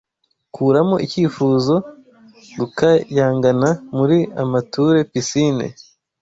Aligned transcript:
Kuramo 0.55 0.95
icyifuzo, 1.05 1.75
Gukayangana 2.59 3.69
muri 3.97 4.17
amature 4.43 4.97
'pisine' 5.07 5.73